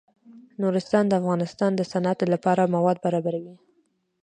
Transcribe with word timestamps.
نورستان 0.61 1.03
د 1.07 1.13
افغانستان 1.21 1.71
د 1.75 1.81
صنعت 1.91 2.19
لپاره 2.33 2.71
مواد 2.75 2.97
برابروي. 3.05 3.55